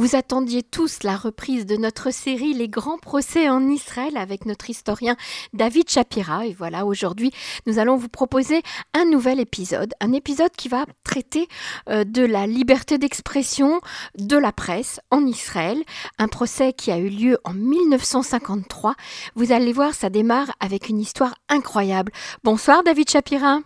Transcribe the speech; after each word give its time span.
Vous 0.00 0.16
attendiez 0.16 0.62
tous 0.62 1.02
la 1.02 1.14
reprise 1.14 1.66
de 1.66 1.76
notre 1.76 2.10
série 2.10 2.54
Les 2.54 2.68
grands 2.68 2.96
procès 2.96 3.50
en 3.50 3.68
Israël 3.68 4.16
avec 4.16 4.46
notre 4.46 4.70
historien 4.70 5.14
David 5.52 5.90
Shapira. 5.90 6.46
Et 6.46 6.54
voilà, 6.54 6.86
aujourd'hui, 6.86 7.32
nous 7.66 7.78
allons 7.78 7.96
vous 7.96 8.08
proposer 8.08 8.62
un 8.94 9.04
nouvel 9.04 9.40
épisode. 9.40 9.92
Un 10.00 10.14
épisode 10.14 10.52
qui 10.56 10.70
va 10.70 10.86
traiter 11.04 11.48
euh, 11.90 12.04
de 12.04 12.24
la 12.24 12.46
liberté 12.46 12.96
d'expression 12.96 13.82
de 14.16 14.38
la 14.38 14.52
presse 14.52 15.00
en 15.10 15.26
Israël. 15.26 15.76
Un 16.18 16.28
procès 16.28 16.72
qui 16.72 16.90
a 16.90 16.96
eu 16.96 17.10
lieu 17.10 17.36
en 17.44 17.52
1953. 17.52 18.94
Vous 19.34 19.52
allez 19.52 19.74
voir, 19.74 19.92
ça 19.92 20.08
démarre 20.08 20.50
avec 20.60 20.88
une 20.88 20.98
histoire 20.98 21.34
incroyable. 21.50 22.10
Bonsoir 22.42 22.82
David 22.84 23.10
Shapira. 23.10 23.58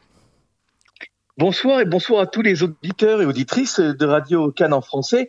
Bonsoir 1.38 1.78
et 1.78 1.84
bonsoir 1.84 2.22
à 2.22 2.26
tous 2.26 2.42
les 2.42 2.64
auditeurs 2.64 3.22
et 3.22 3.24
auditrices 3.24 3.78
de 3.78 4.04
Radio 4.04 4.50
Cannes 4.50 4.74
en 4.74 4.80
français. 4.80 5.28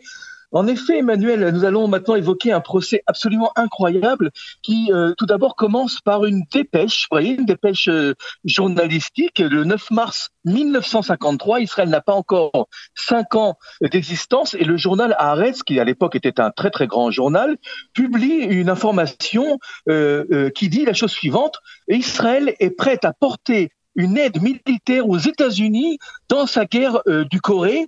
En 0.52 0.66
effet, 0.66 0.98
Emmanuel, 0.98 1.50
nous 1.50 1.64
allons 1.64 1.88
maintenant 1.88 2.14
évoquer 2.14 2.52
un 2.52 2.60
procès 2.60 3.02
absolument 3.06 3.52
incroyable 3.56 4.30
qui, 4.62 4.90
euh, 4.92 5.12
tout 5.18 5.26
d'abord, 5.26 5.56
commence 5.56 6.00
par 6.00 6.24
une 6.24 6.44
dépêche, 6.52 7.02
vous 7.10 7.16
voyez, 7.16 7.34
une 7.34 7.46
dépêche 7.46 7.88
euh, 7.88 8.14
journalistique. 8.44 9.40
Le 9.40 9.64
9 9.64 9.90
mars 9.90 10.30
1953, 10.44 11.60
Israël 11.60 11.88
n'a 11.88 12.00
pas 12.00 12.14
encore 12.14 12.68
cinq 12.94 13.34
ans 13.34 13.58
d'existence 13.80 14.54
et 14.54 14.64
le 14.64 14.76
journal 14.76 15.16
Haaretz, 15.18 15.62
qui 15.62 15.80
à 15.80 15.84
l'époque 15.84 16.14
était 16.14 16.40
un 16.40 16.50
très 16.50 16.70
très 16.70 16.86
grand 16.86 17.10
journal, 17.10 17.56
publie 17.92 18.44
une 18.44 18.70
information 18.70 19.58
euh, 19.88 20.50
qui 20.50 20.68
dit 20.68 20.84
la 20.84 20.94
chose 20.94 21.10
suivante 21.10 21.58
Israël 21.88 22.54
est 22.60 22.70
prête 22.70 23.04
à 23.04 23.12
porter 23.12 23.70
une 23.96 24.16
aide 24.16 24.40
militaire 24.40 25.08
aux 25.08 25.18
États-Unis 25.18 25.98
dans 26.28 26.46
sa 26.46 26.66
guerre 26.66 27.00
du 27.30 27.40
Corée 27.40 27.86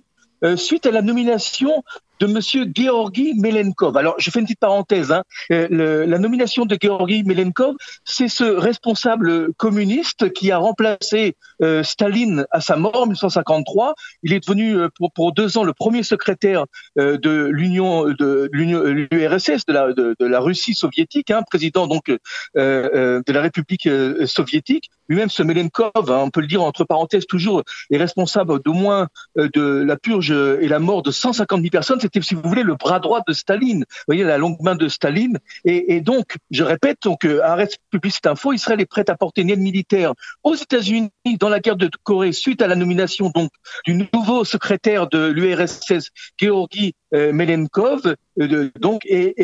suite 0.55 0.85
à 0.85 0.91
la 0.91 1.01
nomination 1.01 1.83
de 2.19 2.27
Monsieur 2.27 2.65
Georgi 2.75 3.33
Melenkov. 3.35 3.95
Alors, 3.97 4.15
je 4.17 4.29
fais 4.29 4.39
une 4.39 4.45
petite 4.45 4.59
parenthèse. 4.59 5.11
Hein. 5.11 5.23
Euh, 5.51 6.05
la 6.05 6.19
nomination 6.19 6.65
de 6.65 6.77
Georgi 6.79 7.23
Melenkov, 7.23 7.75
c'est 8.03 8.27
ce 8.27 8.43
responsable 8.43 9.53
communiste 9.53 10.31
qui 10.33 10.51
a 10.51 10.57
remplacé 10.57 11.35
euh, 11.61 11.81
Staline 11.83 12.45
à 12.51 12.61
sa 12.61 12.75
mort 12.75 12.95
en 12.95 13.05
1953. 13.05 13.95
Il 14.23 14.33
est 14.33 14.45
devenu 14.45 14.75
euh, 14.75 14.89
pour, 15.15 15.33
deux 15.33 15.57
ans 15.57 15.63
le 15.63 15.73
premier 15.73 16.03
secrétaire 16.03 16.65
de 16.95 17.49
l'Union 17.51 18.05
de 18.05 18.49
l'URSS, 18.51 19.65
de 19.65 19.73
la, 19.73 19.93
de, 19.93 20.15
la 20.19 20.39
Russie 20.39 20.73
soviétique, 20.73 21.31
hein, 21.31 21.43
président 21.49 21.87
donc 21.87 22.07
de 22.55 23.31
la 23.31 23.41
République 23.41 23.87
soviétique. 24.25 24.89
Lui-même, 25.07 25.29
ce 25.29 25.43
Melenkov, 25.43 25.91
hein, 25.95 26.21
on 26.23 26.29
peut 26.29 26.41
le 26.41 26.47
dire 26.47 26.63
entre 26.63 26.83
parenthèses 26.83 27.27
toujours, 27.27 27.63
est 27.91 27.97
responsable 27.97 28.61
d'au 28.63 28.73
moins 28.73 29.07
de 29.35 29.83
la 29.83 29.97
purge 29.97 30.31
et 30.31 30.67
la 30.67 30.79
mort 30.79 31.03
de 31.03 31.11
150 31.11 31.59
000 31.59 31.69
personnes 31.69 31.99
c'était, 32.13 32.25
si 32.25 32.35
vous 32.35 32.41
voulez, 32.43 32.63
le 32.63 32.75
bras 32.75 32.99
droit 32.99 33.21
de 33.27 33.33
Staline. 33.33 33.79
Vous 33.79 34.03
voyez, 34.07 34.23
la 34.23 34.37
longue 34.37 34.59
main 34.61 34.75
de 34.75 34.87
Staline. 34.87 35.39
Et, 35.65 36.01
donc, 36.01 36.37
je 36.51 36.63
répète, 36.63 36.99
donc, 37.03 37.25
euh, 37.25 37.41
arrête 37.43 37.77
cette 38.09 38.25
info, 38.25 38.53
Israël 38.53 38.81
est 38.81 38.85
prêt 38.85 39.05
à 39.07 39.15
porter 39.15 39.41
une 39.41 39.49
aide 39.49 39.59
militaire 39.59 40.13
aux 40.43 40.55
États-Unis 40.55 41.11
dans 41.39 41.49
la 41.49 41.59
guerre 41.59 41.75
de 41.75 41.89
Corée 42.03 42.31
suite 42.31 42.61
à 42.61 42.67
la 42.67 42.75
nomination 42.75 43.29
donc 43.29 43.51
du 43.85 43.93
nouveau 44.13 44.43
secrétaire 44.43 45.07
de 45.07 45.27
l'URSS, 45.27 46.09
Georgi 46.37 46.95
euh, 47.13 47.31
Melenkov. 47.31 48.15
Euh, 48.39 48.71
donc, 48.79 49.05
et, 49.05 49.35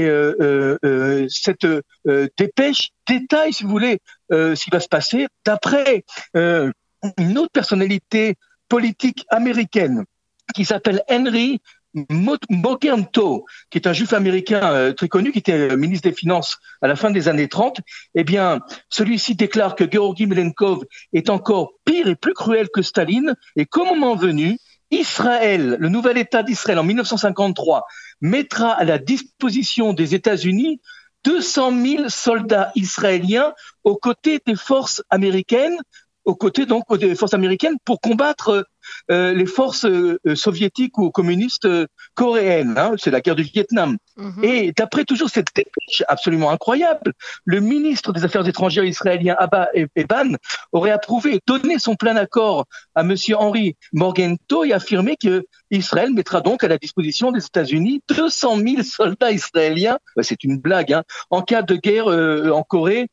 cette 1.29 1.67
dépêche 2.37 2.91
détaille, 3.07 3.53
si 3.53 3.63
vous 3.63 3.69
voulez, 3.69 3.99
ce 4.31 4.63
qui 4.63 4.69
va 4.71 4.79
se 4.79 4.87
passer 4.87 5.27
d'après 5.45 6.03
une 6.33 7.37
autre 7.37 7.51
personnalité 7.51 8.35
politique 8.67 9.25
américaine 9.29 10.05
qui 10.53 10.65
s'appelle 10.65 11.03
Henry 11.09 11.61
Mogento, 12.49 13.45
qui 13.69 13.77
est 13.77 13.87
un 13.87 13.93
juif 13.93 14.13
américain 14.13 14.61
euh, 14.71 14.93
très 14.93 15.07
connu, 15.07 15.31
qui 15.31 15.39
était 15.39 15.53
euh, 15.53 15.77
ministre 15.77 16.09
des 16.09 16.15
Finances 16.15 16.57
à 16.81 16.87
la 16.87 16.95
fin 16.95 17.11
des 17.11 17.27
années 17.27 17.47
30, 17.47 17.79
eh 18.15 18.23
bien, 18.23 18.59
celui-ci 18.89 19.35
déclare 19.35 19.75
que 19.75 19.89
Georgi 19.89 20.27
Melenkov 20.27 20.83
est 21.13 21.29
encore 21.29 21.73
pire 21.85 22.07
et 22.07 22.15
plus 22.15 22.33
cruel 22.33 22.67
que 22.73 22.81
Staline, 22.81 23.35
et 23.55 23.65
qu'au 23.65 23.85
moment 23.85 24.15
venu, 24.15 24.57
Israël, 24.91 25.77
le 25.79 25.89
nouvel 25.89 26.17
État 26.17 26.43
d'Israël 26.43 26.79
en 26.79 26.83
1953, 26.83 27.85
mettra 28.21 28.71
à 28.71 28.83
la 28.83 28.97
disposition 28.97 29.93
des 29.93 30.15
États-Unis 30.15 30.79
200 31.23 31.71
000 31.83 32.09
soldats 32.09 32.71
israéliens 32.75 33.53
aux 33.83 33.95
côtés 33.95 34.39
des 34.45 34.55
forces 34.55 35.01
américaines, 35.09 35.77
aux 36.23 36.35
côtés 36.35 36.65
donc 36.65 36.83
des 36.97 37.15
forces 37.15 37.33
américaines 37.33 37.77
pour 37.83 37.99
combattre 37.99 38.49
euh, 38.49 38.63
les 39.09 39.45
forces 39.45 39.85
euh, 39.85 40.35
soviétiques 40.35 40.97
ou 40.97 41.11
communistes 41.11 41.65
euh, 41.65 41.87
coréennes. 42.13 42.75
Hein, 42.77 42.93
c'est 42.97 43.11
la 43.11 43.21
guerre 43.21 43.35
du 43.35 43.43
Vietnam. 43.43 43.97
Mhm. 44.17 44.43
Et 44.43 44.73
d'après 44.75 45.03
toujours 45.03 45.29
cette 45.29 45.47
dépêche 45.55 46.03
absolument 46.07 46.51
incroyable, 46.51 47.13
le 47.43 47.59
ministre 47.59 48.13
des 48.13 48.23
Affaires 48.23 48.47
étrangères 48.47 48.85
israélien 48.85 49.35
Abba 49.37 49.69
Eban 49.95 50.35
aurait 50.71 50.91
approuvé, 50.91 51.39
donné 51.45 51.79
son 51.79 51.95
plein 51.95 52.15
accord 52.15 52.65
à 52.95 53.03
Monsieur 53.03 53.35
Henry 53.37 53.75
Morgento 53.93 54.63
et 54.63 54.73
affirmé 54.73 55.15
que 55.21 55.45
Israël 55.71 56.13
mettra 56.13 56.41
donc 56.41 56.63
à 56.63 56.67
la 56.67 56.77
disposition 56.77 57.31
des 57.31 57.45
États-Unis 57.45 58.01
200 58.07 58.57
000 58.57 58.83
soldats 58.83 59.31
israéliens. 59.31 59.97
C'est 60.21 60.43
une 60.43 60.57
blague. 60.57 60.93
Hein, 60.93 61.03
en 61.29 61.41
cas 61.41 61.61
de 61.61 61.75
guerre 61.75 62.07
en 62.07 62.63
Corée, 62.63 63.07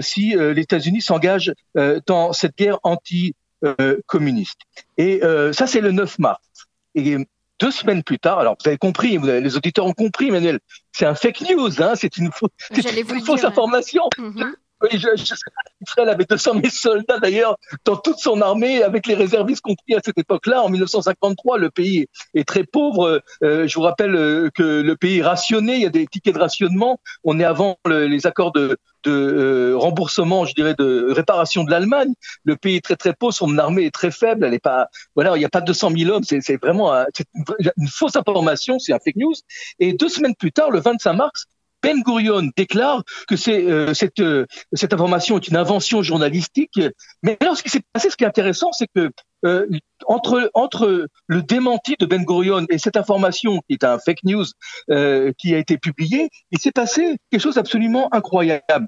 si 0.00 0.34
les 0.34 0.60
États-Unis 0.60 1.02
s'engagent 1.02 1.52
dans 2.06 2.32
cette 2.32 2.56
guerre 2.56 2.78
anti 2.82 3.34
euh, 3.38 3.47
communiste. 4.06 4.60
Et 4.96 5.22
euh, 5.22 5.52
ça, 5.52 5.66
c'est 5.66 5.80
le 5.80 5.92
9 5.92 6.18
mars. 6.18 6.40
Et 6.94 7.16
deux 7.60 7.70
semaines 7.70 8.02
plus 8.02 8.18
tard, 8.18 8.38
alors 8.38 8.56
vous 8.60 8.68
avez 8.68 8.78
compris, 8.78 9.18
les 9.18 9.56
auditeurs 9.56 9.86
ont 9.86 9.92
compris, 9.92 10.30
Manuel, 10.30 10.60
c'est 10.92 11.06
un 11.06 11.14
fake 11.14 11.42
news, 11.50 11.82
hein, 11.82 11.94
c'est 11.94 12.16
une, 12.16 12.30
fausse 12.32 13.44
information. 13.44 14.04
Mhm. 14.16 14.54
Oui, 14.80 14.90
je, 14.92 15.08
je 15.16 15.34
Israël 15.80 16.08
avait 16.08 16.24
200 16.24 16.52
000 16.54 16.66
soldats 16.70 17.18
d'ailleurs 17.18 17.56
dans 17.84 17.96
toute 17.96 18.18
son 18.18 18.40
armée, 18.40 18.82
avec 18.82 19.06
les 19.06 19.14
réservistes 19.14 19.60
compris 19.60 19.94
à 19.94 20.00
cette 20.04 20.18
époque-là. 20.18 20.62
En 20.62 20.68
1953, 20.68 21.58
le 21.58 21.70
pays 21.70 22.06
est 22.34 22.46
très 22.46 22.64
pauvre. 22.64 23.20
Euh, 23.42 23.66
je 23.66 23.74
vous 23.74 23.82
rappelle 23.82 24.14
euh, 24.14 24.50
que 24.54 24.62
le 24.62 24.96
pays 24.96 25.18
est 25.18 25.22
rationné, 25.22 25.74
il 25.74 25.82
y 25.82 25.86
a 25.86 25.90
des 25.90 26.06
tickets 26.06 26.34
de 26.34 26.40
rationnement. 26.40 27.00
On 27.24 27.40
est 27.40 27.44
avant 27.44 27.76
les 27.88 28.26
accords 28.26 28.52
de, 28.52 28.76
de 29.04 29.10
euh, 29.10 29.76
remboursement, 29.76 30.44
je 30.44 30.54
dirais, 30.54 30.74
de 30.78 31.08
réparation 31.10 31.64
de 31.64 31.70
l'Allemagne. 31.70 32.12
Le 32.44 32.56
pays 32.56 32.76
est 32.76 32.84
très 32.84 32.96
très 32.96 33.14
pauvre, 33.14 33.34
son 33.34 33.58
armée 33.58 33.84
est 33.84 33.94
très 33.94 34.12
faible. 34.12 34.44
Elle 34.44 34.54
est 34.54 34.62
pas, 34.62 34.88
voilà, 35.16 35.34
il 35.36 35.40
n'y 35.40 35.44
a 35.44 35.50
pas 35.50 35.60
200 35.60 35.90
000 35.96 36.10
hommes. 36.12 36.24
C'est 36.24 36.56
vraiment 36.62 36.92
une, 36.94 37.72
une 37.78 37.88
fausse 37.88 38.14
information, 38.14 38.78
c'est 38.78 38.92
un 38.92 38.98
fake 38.98 39.16
news. 39.16 39.34
Et 39.80 39.92
deux 39.92 40.08
semaines 40.08 40.36
plus 40.36 40.52
tard, 40.52 40.70
le 40.70 40.80
25 40.80 41.12
mars, 41.14 41.46
ben 41.82 42.02
Gurion 42.02 42.50
déclare 42.56 43.02
que 43.28 43.34
euh, 43.50 43.94
cette, 43.94 44.20
euh, 44.20 44.46
cette 44.72 44.92
information 44.92 45.36
est 45.36 45.48
une 45.48 45.56
invention 45.56 46.02
journalistique. 46.02 46.80
Mais 47.22 47.36
alors, 47.40 47.56
ce 47.56 47.62
qui 47.62 47.70
s'est 47.70 47.82
passé, 47.92 48.10
ce 48.10 48.16
qui 48.16 48.24
est 48.24 48.28
intéressant, 48.28 48.72
c'est 48.72 48.88
que 48.94 49.10
euh, 49.44 49.66
entre, 50.06 50.50
entre 50.54 51.06
le 51.26 51.42
démenti 51.42 51.94
de 51.98 52.06
Ben 52.06 52.24
Gurion 52.24 52.66
et 52.70 52.78
cette 52.78 52.96
information 52.96 53.60
qui 53.68 53.74
est 53.74 53.84
un 53.84 53.98
fake 53.98 54.24
news 54.24 54.44
qui 55.38 55.54
a 55.54 55.58
été 55.58 55.78
publiée, 55.78 56.28
il 56.50 56.58
s'est 56.58 56.72
passé 56.72 57.16
quelque 57.30 57.42
chose 57.42 57.54
d'absolument 57.54 58.08
incroyable. 58.12 58.86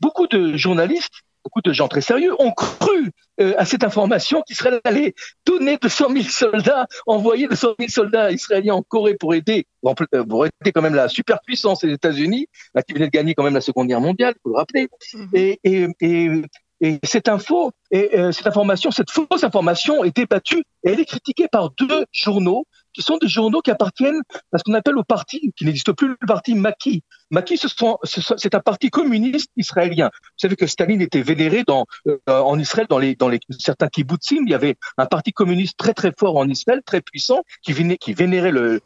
beaucoup 0.00 0.26
de 0.26 0.56
journalistes 0.56 1.22
beaucoup 1.48 1.62
de 1.62 1.72
gens 1.72 1.88
très 1.88 2.02
sérieux 2.02 2.34
ont 2.38 2.52
cru 2.52 3.10
euh, 3.40 3.54
à 3.56 3.64
cette 3.64 3.82
information 3.82 4.42
qu'Israël 4.46 4.80
allait 4.84 5.14
donner 5.46 5.78
200 5.80 6.10
000 6.10 6.24
soldats, 6.24 6.86
envoyer 7.06 7.48
200 7.48 7.68
000 7.78 7.88
soldats 7.88 8.30
israéliens 8.30 8.74
en 8.74 8.82
Corée 8.82 9.14
pour 9.14 9.34
aider, 9.34 9.66
euh, 9.86 10.24
pour 10.24 10.44
aider 10.44 10.72
quand 10.74 10.82
même 10.82 10.94
la 10.94 11.08
superpuissance 11.08 11.80
des 11.80 11.92
États-Unis, 11.92 12.48
qui 12.86 12.92
venait 12.92 13.06
de 13.06 13.10
gagner 13.10 13.34
quand 13.34 13.44
même 13.44 13.54
la 13.54 13.62
Seconde 13.62 13.88
Guerre 13.88 14.02
mondiale, 14.02 14.34
faut 14.42 14.50
le 14.50 14.56
rappeler. 14.56 14.88
Mhm. 15.14 15.28
Et, 15.32 15.58
et, 15.64 15.86
et, 16.02 16.42
et 16.80 16.98
cette 17.02 17.28
info, 17.28 17.72
et 17.90 18.18
euh, 18.18 18.30
cette 18.30 18.46
information, 18.46 18.90
cette 18.90 19.10
fausse 19.10 19.42
information 19.42 20.04
est 20.04 20.14
débattue 20.14 20.62
et 20.84 20.90
elle 20.90 21.00
est 21.00 21.06
critiquée 21.06 21.48
par 21.48 21.70
deux 21.70 22.04
journaux 22.12 22.66
qui 22.92 23.02
sont 23.02 23.16
des 23.16 23.28
journaux 23.28 23.62
qui 23.62 23.70
appartiennent 23.70 24.20
à 24.52 24.58
ce 24.58 24.64
qu'on 24.64 24.74
appelle 24.74 24.98
au 24.98 25.04
parti, 25.04 25.52
qui 25.56 25.64
n'existe 25.64 25.92
plus, 25.92 26.08
le 26.08 26.26
parti 26.26 26.54
Maki. 26.54 27.02
Maki, 27.30 27.58
c'est 27.58 28.54
un 28.54 28.60
parti 28.60 28.90
communiste 28.90 29.50
israélien. 29.56 30.10
Vous 30.12 30.38
savez 30.38 30.56
que 30.56 30.66
Staline 30.66 31.02
était 31.02 31.20
vénéré 31.20 31.62
euh, 31.68 32.18
en 32.26 32.58
Israël, 32.58 32.86
dans, 32.88 33.30
certains 33.58 33.88
kibbutzim. 33.88 34.44
Il 34.46 34.50
y 34.50 34.54
avait 34.54 34.76
un 34.96 35.06
parti 35.06 35.32
communiste 35.32 35.76
très 35.76 35.92
très 35.92 36.12
fort 36.18 36.36
en 36.36 36.48
Israël, 36.48 36.80
très 36.84 37.00
puissant, 37.00 37.42
qui, 37.62 37.72
vénérait, 37.72 38.50
le, 38.50 38.80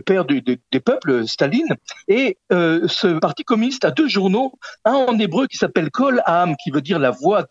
père 0.00 0.24
des 0.24 0.80
peuples, 0.84 1.26
Staline. 1.26 1.76
Et 2.06 2.36
euh, 2.52 2.86
ce 2.86 3.18
parti 3.18 3.44
communiste 3.44 3.84
a 3.84 3.90
deux 3.90 4.08
journaux, 4.08 4.52
un 4.84 4.94
en 4.94 5.18
hébreu 5.18 5.46
qui 5.46 5.56
s'appelle 5.56 5.90
Kol 5.90 6.22
Am, 6.26 6.54
qui 6.62 6.70
veut 6.70 6.82
dire 6.82 6.98
la 6.98 7.10
voix, 7.10 7.42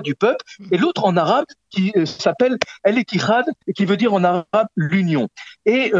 du 0.00 0.14
peuple, 0.14 0.44
et 0.70 0.78
l'autre 0.78 1.04
en 1.04 1.16
arabe 1.16 1.44
qui 1.70 1.92
euh, 1.96 2.06
s'appelle 2.06 2.56
El 2.84 2.98
Etihad, 2.98 3.44
qui 3.76 3.84
veut 3.84 3.98
dire 3.98 4.14
en 4.14 4.24
arabe 4.24 4.68
l'union. 4.76 5.28
Et 5.66 5.92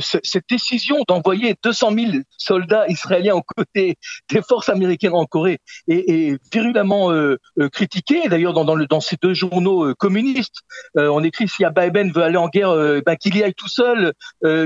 cette 0.00 0.44
décision 0.48 0.96
d'envoyer 1.06 1.54
200 1.62 1.92
000 1.92 2.12
soldats 2.38 2.85
soldats 2.86 2.92
israéliens 2.92 3.34
aux 3.34 3.42
côtés 3.42 3.96
des 4.30 4.42
forces 4.42 4.68
américaines 4.68 5.14
en 5.14 5.24
Corée 5.24 5.58
est, 5.88 6.38
virulemment 6.52 7.10
euh, 7.10 7.38
euh, 7.58 7.68
critiqué. 7.68 8.28
D'ailleurs, 8.28 8.52
dans, 8.52 9.00
ces 9.00 9.16
deux 9.20 9.34
journaux 9.34 9.94
communistes, 9.94 10.60
on 10.94 11.22
écrit 11.22 11.48
si 11.48 11.64
Biden 11.74 12.12
veut 12.12 12.22
aller 12.22 12.36
en 12.36 12.48
guerre, 12.48 12.74
ben, 13.04 13.16
qu'il 13.16 13.36
y 13.36 13.42
aille 13.42 13.54
tout 13.54 13.68
seul, 13.68 14.12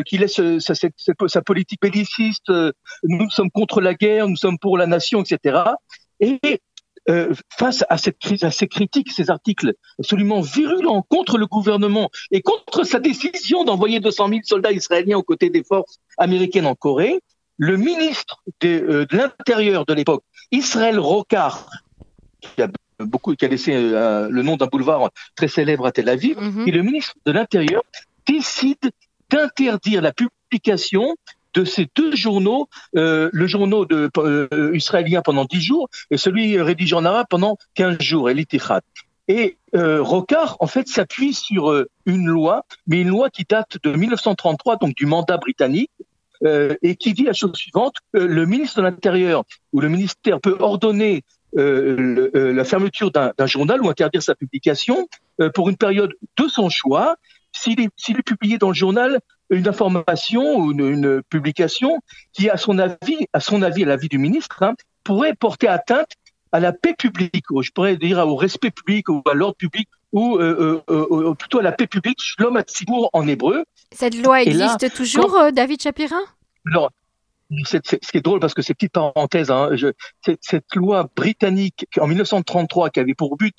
qu'il 0.07 0.21
laisse 0.21 0.41
sa, 0.59 1.43
politique 1.43 1.81
belliciste. 1.81 2.51
nous 3.05 3.31
sommes 3.31 3.51
contre 3.51 3.81
la 3.81 3.95
guerre, 3.95 4.29
nous 4.29 4.37
sommes 4.37 4.59
pour 4.59 4.79
la 4.79 4.87
nation, 4.87 5.23
etc. 5.23 5.63
Et 6.21 6.61
euh, 7.09 7.33
face 7.59 7.83
à, 7.89 7.97
cette, 7.97 8.17
à 8.43 8.51
ces 8.51 8.69
critiques, 8.69 9.11
ces 9.11 9.31
articles 9.31 9.75
absolument 9.99 10.43
virulents 10.43 11.03
contre 11.09 11.39
le 11.39 11.47
gouvernement 11.47 12.11
et 12.31 12.43
contre 12.43 12.85
sa 12.85 13.01
décision 13.01 13.65
d'envoyer 13.65 14.01
200 14.01 14.29
000 14.29 14.41
soldats 14.45 14.73
israéliens 14.73 15.17
aux 15.17 15.23
côtés 15.23 15.49
des 15.49 15.65
forces 15.65 15.99
américaines 16.19 16.67
en 16.67 16.75
Corée, 16.75 17.21
le 17.61 17.77
ministre 17.77 18.43
de, 18.61 18.69
euh, 18.69 19.07
l'Intérieur 19.13 19.85
de 19.85 19.93
l'époque, 19.93 20.25
Israël 20.51 20.99
Rocard, 20.99 21.69
qui 22.41 22.63
a 22.63 22.69
beaucoup, 22.99 23.35
qui 23.35 23.45
a 23.45 23.49
laissé 23.49 23.73
euh, 23.75 24.29
le 24.31 24.43
nom 24.43 24.57
d'un 24.57 24.67
boulevard 24.67 25.11
très 25.37 25.47
célèbre 25.47 25.87
à 25.87 25.93
Tel 25.93 26.09
Aviv, 26.09 26.39
mhm. 26.41 26.67
et 26.67 26.71
le 26.71 26.83
ministre 26.83 27.15
de 27.27 27.33
l'Intérieur 27.33 27.83
décide 28.27 28.91
d'interdire 29.29 30.01
la 30.01 30.13
publication 30.13 31.17
de 31.53 31.65
ces 31.65 31.87
deux 31.95 32.17
journaux, 32.17 32.69
euh, 32.97 33.29
le 33.33 33.47
journal 33.47 33.87
de, 33.89 34.09
euh, 34.17 34.71
israélien 34.75 35.21
pendant 35.21 35.45
dix 35.45 35.61
jours 35.61 35.91
et 36.11 36.17
celui 36.17 36.61
rédigé 36.61 36.95
en 36.95 37.05
arabe 37.05 37.27
pendant 37.29 37.59
quinze 37.75 38.01
jours, 38.01 38.31
El 38.31 38.43
Et 39.29 39.57
Rocard, 39.75 40.57
en 40.61 40.67
fait, 40.67 40.89
s'appuie 40.89 41.35
sur 41.35 41.85
une 42.07 42.27
loi, 42.27 42.65
mais 42.87 43.03
une 43.03 43.09
loi 43.09 43.31
qui 43.31 43.45
date 43.49 43.79
de 43.83 43.93
1933, 43.93 44.77
donc 44.77 44.95
du 44.95 45.07
mandat 45.07 45.37
britannique, 45.37 45.91
euh, 46.45 46.75
et 46.83 46.97
qui 46.97 47.13
dit 47.13 47.25
la 47.25 47.33
chose 47.33 47.55
suivante 47.55 47.97
le 48.13 48.47
ministre 48.47 48.79
de 48.79 48.83
l'Intérieur 48.83 49.45
ou 49.73 49.81
le 49.81 49.89
ministère 49.89 50.41
peut 50.41 50.57
ordonner 50.59 51.23
le, 51.53 52.53
la 52.53 52.65
fermeture 52.65 53.11
d'un 53.11 53.47
journal 53.47 53.83
ou 53.83 53.89
interdire 53.89 54.23
sa 54.23 54.35
publication 54.37 55.09
pour 55.55 55.69
une 55.69 55.77
période 55.77 56.13
de 56.37 56.49
son 56.49 56.69
choix. 56.69 57.17
S'il 57.53 57.81
est, 57.81 57.91
est, 58.09 58.23
publié 58.23 58.57
dans 58.57 58.69
le 58.69 58.75
journal 58.75 59.19
une 59.51 59.67
information 59.67 60.59
ou 60.59 60.71
une, 60.71 61.23
publication 61.29 61.99
qui, 62.33 62.49
à 62.49 62.57
son 62.57 62.79
avis, 62.79 63.27
à 63.33 63.41
son 63.41 63.63
avis, 63.63 63.83
à 63.83 63.87
l'avis 63.87 64.09
du 64.09 64.19
ministre, 64.19 64.63
hein, 64.63 64.75
pourrait 65.03 65.35
porter 65.35 65.67
atteinte 65.67 66.13
à 66.53 66.61
la 66.61 66.73
paix 66.73 66.95
publique, 66.95 67.51
ou 67.51 67.63
je 67.63 67.71
pourrais 67.71 67.97
dire 67.97 68.19
au 68.19 68.37
respect 68.37 68.71
public 68.71 69.09
ou 69.09 69.23
à 69.31 69.35
l'ordre 69.35 69.57
public, 69.57 69.89
ou 70.13 70.37
euh, 70.37 70.83
euh, 70.89 71.07
euh, 71.11 71.35
plutôt 71.35 71.61
à 71.61 71.63
la 71.63 71.73
paix 71.73 71.87
publique, 71.87 72.19
l'homme 72.39 72.57
Hatzibur 72.57 73.11
en 73.13 73.27
hébreu. 73.27 73.65
Cette 73.93 74.17
loi 74.17 74.43
existe 74.43 74.95
toujours, 74.95 75.39
David 75.53 75.83
Chapirin 75.83 76.23
Alors, 76.67 76.91
c'est, 77.65 77.85
ce 77.87 78.11
qui 78.11 78.19
est 78.19 78.25
drôle 78.25 78.41
parce 78.41 78.55
que 78.55 78.63
c'est 78.63 78.75
petite 78.75 78.93
parenthèse, 78.93 79.51
hein, 79.51 79.71
je, 79.73 79.89
cette, 80.41 80.75
loi 80.75 81.09
britannique 81.17 81.87
en 82.01 82.07
1933 82.07 82.91
qui 82.91 83.01
avait 83.01 83.15
pour 83.15 83.37
but 83.37 83.57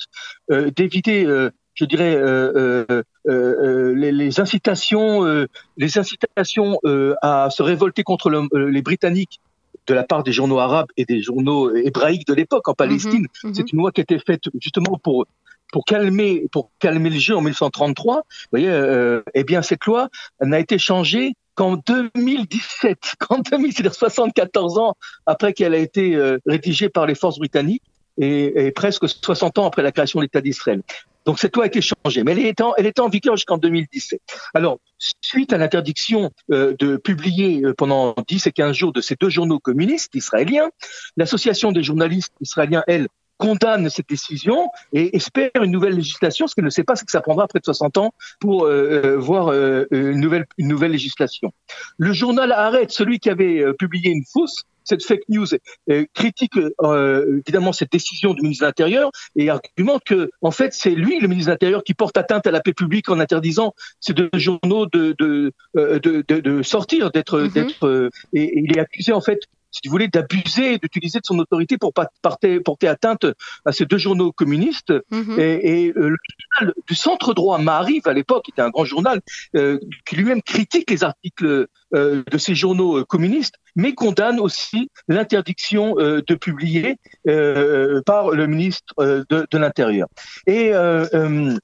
d'éviter 0.49 1.25
je 1.73 1.85
dirais, 1.85 2.15
euh, 2.15 2.85
euh, 2.89 3.03
euh, 3.27 3.93
les, 3.95 4.39
incitations, 4.39 5.47
les 5.77 5.97
incitations 5.97 6.79
à 7.21 7.49
se 7.49 7.63
révolter 7.63 8.03
contre 8.03 8.29
les 8.29 8.81
Britanniques 8.81 9.39
de 9.87 9.93
la 9.93 10.03
part 10.03 10.23
des 10.23 10.31
journaux 10.31 10.59
arabes 10.59 10.89
et 10.95 11.05
des 11.05 11.21
journaux 11.21 11.73
hébraïques 11.75 12.27
de 12.27 12.33
l'époque 12.33 12.67
en 12.67 12.73
Palestine. 12.73 13.27
Mhm, 13.43 13.49
mhm. 13.49 13.55
C'est 13.55 13.71
une 13.71 13.79
loi 13.79 13.91
qui 13.91 14.01
a 14.01 14.03
été 14.03 14.19
faite 14.19 14.43
justement 14.59 14.99
pour 15.01 15.25
pour 15.71 15.85
calmer 15.85 16.47
pour 16.51 16.71
calmer 16.79 17.09
le 17.09 17.19
jeu 17.19 17.35
en 17.35 17.41
1933. 17.41 18.17
Vous 18.17 18.21
voyez, 18.51 19.21
eh 19.33 19.43
bien 19.43 19.61
cette 19.61 19.85
loi 19.85 20.09
n'a 20.41 20.59
été 20.59 20.77
changée 20.77 21.33
qu'en 21.55 21.77
2017, 21.77 23.15
qu'en 23.19 23.39
2000, 23.39 23.73
c'est-à-dire 23.73 23.93
74 23.93 24.77
ans 24.77 24.95
après 25.25 25.53
qu'elle 25.53 25.73
a 25.73 25.77
été 25.77 26.17
rédigée 26.45 26.89
par 26.89 27.05
les 27.05 27.15
forces 27.15 27.39
britanniques 27.39 27.83
et, 28.17 28.67
et, 28.67 28.71
presque 28.71 29.07
60 29.07 29.57
ans 29.59 29.65
après 29.65 29.81
la 29.81 29.91
création 29.91 30.19
de 30.19 30.25
l'État 30.25 30.41
d'Israël. 30.41 30.81
Donc 31.25 31.39
cette 31.39 31.55
loi 31.55 31.65
a 31.65 31.67
été 31.67 31.81
changée, 31.81 32.23
mais 32.23 32.31
elle 32.31 32.39
est 32.39 32.61
en, 32.61 32.73
elle 32.77 32.87
est 32.87 32.99
en 32.99 33.07
vigueur 33.07 33.35
jusqu'en 33.35 33.57
2017. 33.57 34.19
Alors, 34.53 34.79
suite 34.97 35.53
à 35.53 35.57
l'interdiction 35.57 36.31
euh, 36.51 36.73
de 36.79 36.97
publier 36.97 37.63
euh, 37.63 37.73
pendant 37.73 38.15
10 38.27 38.47
et 38.47 38.51
15 38.51 38.75
jours 38.75 38.93
de 38.93 39.01
ces 39.01 39.15
deux 39.19 39.29
journaux 39.29 39.59
communistes 39.59 40.15
israéliens, 40.15 40.69
l'association 41.17 41.71
des 41.71 41.83
journalistes 41.83 42.33
israéliens, 42.41 42.83
elle, 42.87 43.07
condamne 43.41 43.89
cette 43.89 44.07
décision 44.07 44.69
et 44.93 45.15
espère 45.15 45.49
une 45.63 45.71
nouvelle 45.71 45.95
législation. 45.95 46.45
Ce 46.45 46.53
qu'elle 46.53 46.65
ne 46.65 46.69
sait 46.69 46.83
pas, 46.83 46.95
c'est 46.95 47.05
que 47.05 47.11
ça 47.11 47.21
prendra 47.21 47.47
près 47.47 47.59
de 47.59 47.65
60 47.65 47.97
ans 47.97 48.13
pour 48.39 48.65
euh, 48.65 49.17
voir 49.17 49.51
une, 49.51 50.19
nouvelle, 50.19 50.45
une 50.59 50.67
nouvelle 50.67 50.91
législation. 50.91 51.51
Le 51.97 52.13
journal 52.13 52.51
Arrête, 52.51 52.91
celui 52.91 53.19
qui 53.19 53.31
avait 53.31 53.65
publié 53.73 54.11
une 54.11 54.23
fausse 54.31 54.65
cette 54.83 55.03
fake 55.03 55.23
news 55.29 55.47
euh, 55.89 56.05
critique 56.13 56.53
euh, 56.81 57.41
évidemment 57.45 57.73
cette 57.73 57.91
décision 57.91 58.33
du 58.33 58.41
ministre 58.41 58.63
de 58.63 58.67
l'Intérieur 58.67 59.11
et 59.35 59.49
argumente 59.49 60.03
que 60.05 60.31
en 60.41 60.51
fait 60.51 60.73
c'est 60.73 60.91
lui 60.91 61.19
le 61.19 61.27
ministre 61.27 61.49
de 61.49 61.53
l'Intérieur 61.53 61.83
qui 61.83 61.93
porte 61.93 62.17
atteinte 62.17 62.47
à 62.47 62.51
la 62.51 62.61
paix 62.61 62.73
publique 62.73 63.09
en 63.09 63.19
interdisant 63.19 63.73
ces 63.99 64.13
deux 64.13 64.29
journaux 64.33 64.85
de 64.87 65.15
de 65.19 65.53
euh, 65.77 65.99
de, 65.99 66.21
de, 66.21 66.63
sortir 66.63 67.11
d'être 67.11 67.41
mm-hmm. 67.41 67.53
d'être 67.53 68.09
et, 68.33 68.59
il 68.59 68.75
est 68.75 68.79
accusé 68.79 69.13
en 69.13 69.21
fait 69.21 69.39
si 69.71 69.81
vous 69.85 69.91
voulez, 69.91 70.07
d'abuser, 70.07 70.77
d'utiliser 70.77 71.19
de 71.19 71.25
son 71.25 71.39
autorité 71.39 71.77
pour 71.77 71.93
porter, 71.93 72.59
porter 72.59 72.87
atteinte 72.87 73.25
à 73.65 73.71
ces 73.71 73.85
deux 73.85 73.97
journaux 73.97 74.31
communistes. 74.31 74.93
Mm-hmm. 75.11 75.39
Et, 75.39 75.85
et 75.87 75.93
le 75.95 76.17
journal 76.59 76.73
du 76.87 76.95
centre 76.95 77.33
droit 77.33 77.57
Mariv, 77.57 78.01
à 78.05 78.13
l'époque, 78.13 78.45
qui 78.45 78.51
était 78.51 78.61
un 78.61 78.69
grand 78.69 78.85
journal, 78.85 79.21
euh, 79.55 79.79
qui 80.05 80.15
lui-même 80.15 80.41
critique 80.41 80.89
les 80.89 81.03
articles 81.03 81.67
euh, 81.93 82.23
de 82.29 82.37
ces 82.37 82.55
journaux 82.55 83.03
communistes, 83.05 83.55
mais 83.75 83.93
condamne 83.93 84.39
aussi 84.39 84.89
l'interdiction 85.07 85.95
euh, 85.97 86.21
de 86.25 86.35
publier 86.35 86.97
euh, 87.27 88.01
par 88.05 88.31
le 88.31 88.47
ministre 88.47 88.93
euh, 88.99 89.23
de, 89.29 89.47
de 89.49 89.57
l'Intérieur. 89.57 90.07
Et 90.47 90.71
euh, 90.73 91.57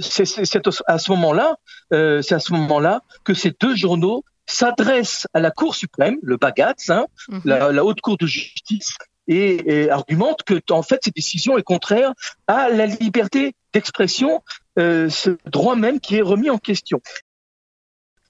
c'est 0.00 0.66
à 0.86 0.98
ce 0.98 1.10
moment-là, 1.12 1.56
c'est 1.90 2.34
à 2.34 2.38
ce 2.38 2.52
moment-là 2.52 3.00
que 3.24 3.32
ces 3.32 3.52
deux 3.58 3.74
journaux 3.74 4.22
s'adressent 4.46 5.26
à 5.34 5.40
la 5.40 5.50
Cour 5.50 5.74
suprême, 5.74 6.16
le 6.22 6.36
Bagatz, 6.36 6.90
hein, 6.90 7.06
mhm. 7.28 7.40
la, 7.44 7.72
la, 7.72 7.84
haute 7.84 8.00
cour 8.00 8.16
de 8.16 8.26
justice, 8.26 8.96
et, 9.26 9.84
et, 9.84 9.90
argumente 9.90 10.42
que 10.42 10.60
en 10.70 10.82
fait 10.82 11.00
cette 11.02 11.14
décision 11.14 11.56
est 11.56 11.62
contraire 11.62 12.12
à 12.46 12.68
la 12.68 12.86
liberté 12.86 13.54
d'expression, 13.72 14.42
euh, 14.78 15.08
ce 15.08 15.38
droit 15.46 15.76
même 15.76 16.00
qui 16.00 16.16
est 16.16 16.22
remis 16.22 16.50
en 16.50 16.58
question. 16.58 17.00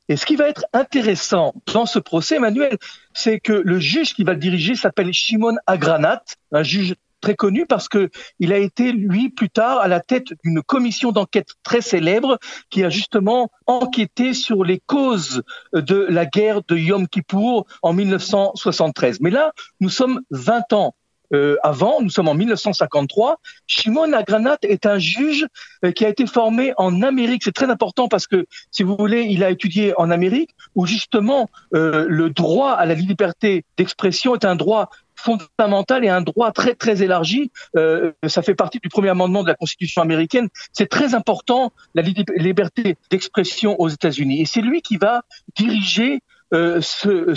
Et 0.08 0.16
ce 0.16 0.26
qui 0.26 0.36
va 0.36 0.48
être 0.48 0.66
intéressant 0.72 1.54
dans 1.72 1.86
ce 1.86 1.98
procès, 1.98 2.36
Emmanuel, 2.36 2.76
c'est 3.14 3.40
que 3.40 3.52
le 3.52 3.78
juge 3.78 4.14
qui 4.14 4.22
va 4.22 4.34
le 4.34 4.38
diriger 4.38 4.74
s'appelle 4.74 5.12
Shimon 5.12 5.56
Agranat, 5.66 6.22
un 6.52 6.62
juge 6.62 6.94
très 7.24 7.34
connu 7.36 7.64
parce 7.64 7.88
que 7.88 8.10
il 8.38 8.52
a 8.52 8.58
été 8.58 8.92
lui 8.92 9.30
plus 9.30 9.48
tard 9.48 9.78
à 9.78 9.88
la 9.88 10.00
tête 10.00 10.34
d'une 10.44 10.60
commission 10.60 11.10
d'enquête 11.10 11.48
très 11.62 11.80
célèbre 11.80 12.38
qui 12.68 12.84
a 12.84 12.90
justement 12.90 13.50
enquêté 13.66 14.34
sur 14.34 14.62
les 14.62 14.78
causes 14.84 15.42
de 15.72 16.06
la 16.10 16.26
guerre 16.26 16.60
de 16.68 16.76
Yom 16.76 17.08
Kippour 17.08 17.66
en 17.80 17.94
1973. 17.94 19.20
Mais 19.22 19.30
là, 19.30 19.52
nous 19.80 19.88
sommes 19.88 20.20
20 20.32 20.74
ans 20.74 20.94
euh, 21.32 21.56
avant, 21.62 22.02
nous 22.02 22.10
sommes 22.10 22.28
en 22.28 22.34
1953. 22.34 23.40
Shimon 23.66 24.12
Agranat 24.12 24.58
est 24.62 24.84
un 24.84 24.98
juge 24.98 25.46
euh, 25.84 25.92
qui 25.92 26.04
a 26.04 26.10
été 26.10 26.26
formé 26.26 26.74
en 26.76 27.00
Amérique. 27.02 27.42
C'est 27.44 27.52
très 27.52 27.70
important 27.70 28.08
parce 28.08 28.26
que, 28.26 28.46
si 28.70 28.82
vous 28.82 28.96
voulez, 28.96 29.22
il 29.22 29.42
a 29.42 29.50
étudié 29.50 29.94
en 29.96 30.10
Amérique 30.10 30.50
où 30.74 30.86
justement 30.86 31.48
euh, 31.74 32.04
le 32.08 32.28
droit 32.28 32.72
à 32.72 32.84
la 32.84 32.94
liberté 32.94 33.64
d'expression 33.78 34.34
est 34.34 34.44
un 34.44 34.56
droit 34.56 34.90
fondamental 35.24 36.04
et 36.04 36.08
un 36.08 36.20
droit 36.20 36.52
très 36.52 36.74
très 36.74 37.02
élargi. 37.02 37.50
Euh, 37.76 38.12
ça 38.26 38.42
fait 38.42 38.54
partie 38.54 38.78
du 38.78 38.88
premier 38.88 39.08
amendement 39.08 39.42
de 39.42 39.48
la 39.48 39.54
Constitution 39.54 40.02
américaine. 40.02 40.48
C'est 40.72 40.88
très 40.88 41.14
important 41.14 41.72
la 41.94 42.02
liberté 42.02 42.96
d'expression 43.10 43.80
aux 43.80 43.88
États-Unis. 43.88 44.42
Et 44.42 44.46
c'est 44.46 44.60
lui 44.60 44.82
qui 44.82 44.96
va 44.96 45.22
diriger 45.56 46.20
euh, 46.52 46.80
euh, 47.06 47.34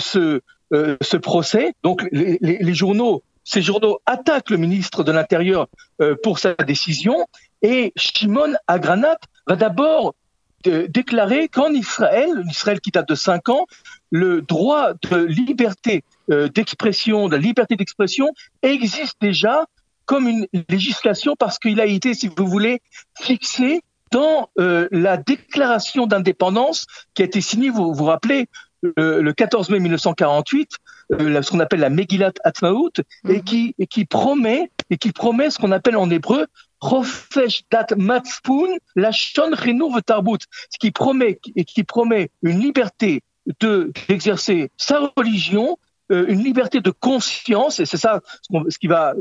ce 1.00 1.16
procès. 1.16 1.72
Donc 1.82 2.06
les, 2.12 2.74
journaux 2.74 3.22
ces 3.44 3.62
journaux 3.62 4.00
attaquent 4.04 4.50
le 4.50 4.58
ministre 4.58 5.02
de 5.04 5.10
l'Intérieur 5.10 5.68
pour 6.22 6.38
sa 6.38 6.52
décision 6.52 7.26
et 7.62 7.94
Shimon 7.96 8.52
Agranat 8.66 9.16
va 9.46 9.56
d'abord 9.56 10.14
déclarer 10.64 11.48
qu'en 11.48 11.70
Israël, 11.70 12.28
Israël 12.50 12.80
qui 12.80 12.90
date 12.90 13.08
de 13.08 13.14
cinq 13.14 13.48
ans, 13.48 13.66
le 14.10 14.42
droit 14.42 14.92
de 14.94 15.24
liberté 15.24 16.04
euh, 16.30 16.48
d'expression, 16.48 17.28
de 17.28 17.36
la 17.36 17.42
liberté 17.42 17.76
d'expression 17.76 18.28
existe 18.62 19.16
déjà 19.20 19.66
comme 20.06 20.26
une 20.26 20.46
législation 20.70 21.34
parce 21.38 21.58
qu'il 21.58 21.80
a 21.80 21.86
été, 21.86 22.14
si 22.14 22.28
vous 22.34 22.46
voulez, 22.46 22.80
fixé 23.20 23.82
dans 24.10 24.48
euh, 24.58 24.88
la 24.90 25.18
déclaration 25.18 26.06
d'indépendance 26.06 26.86
qui 27.14 27.22
a 27.22 27.26
été 27.26 27.42
signée, 27.42 27.68
vous 27.68 27.92
vous 27.92 28.04
rappelez, 28.04 28.46
le, 28.82 29.32
14 29.32 29.70
mai 29.70 29.80
1948, 29.80 30.70
euh, 31.12 31.42
ce 31.42 31.50
qu'on 31.50 31.60
appelle 31.60 31.80
la 31.80 31.90
Megillat 31.90 32.32
Atmaout, 32.44 32.92
et 33.28 33.38
mhm. 33.38 33.44
qui 33.44 33.74
et 33.78 33.86
qui 33.86 34.04
promet 34.04 34.70
et 34.90 34.96
qui 34.96 35.12
promet 35.12 35.50
ce 35.50 35.58
qu'on 35.58 35.72
appelle 35.72 35.96
en 35.96 36.08
hébreu 36.10 36.46
Rofesh 36.80 37.64
dat 37.70 37.86
Matspun 37.96 38.68
Lashon 38.94 39.50
Chinur 39.56 40.02
Tarbut, 40.04 40.38
ce 40.70 40.78
qui 40.78 40.90
promet 40.90 41.40
et 41.56 41.64
qui 41.64 41.82
promet 41.84 42.30
une 42.42 42.60
liberté 42.60 43.22
de 43.60 43.92
d'exercer 44.08 44.70
sa 44.76 45.12
religion 45.16 45.78
une 46.10 46.42
liberté 46.42 46.80
de 46.80 46.90
conscience, 46.90 47.80
et 47.80 47.84
c'est 47.84 47.98
ça 47.98 48.20
ce, 48.40 48.78
qui 48.78 48.86
va 48.86 49.12